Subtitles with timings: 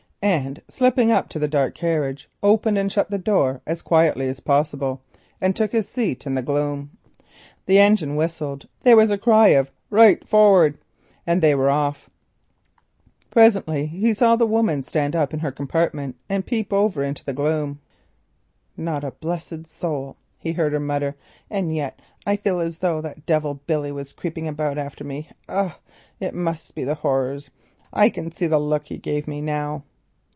[0.69, 4.39] Slipping up to the dark carriage, he opened and shut the door as quietly as
[4.39, 5.01] possible
[5.41, 6.91] and took his seat in the gloom.
[7.65, 10.77] The engine whistled, there was a cry of "right forrard,"
[11.25, 12.07] and they were off.
[13.31, 16.71] Presently he saw the woman stand up in her division of the compartment and peep
[16.71, 17.79] over into the gloom.
[18.77, 21.15] "Not a blessed soul," he heard her mutter,
[21.49, 25.29] "and yet I feel as though that devil Billy was creeping about after me.
[25.49, 25.73] Ugh!
[26.19, 27.49] it must be the horrors.
[27.91, 29.81] I can see the look he gave me now."